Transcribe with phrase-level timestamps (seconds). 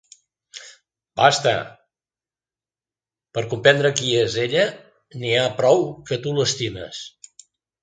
[1.19, 1.53] Basta!
[3.37, 4.65] Per comprendre qui es ella,
[5.21, 7.07] n'hi ha prou que tu l'estimes.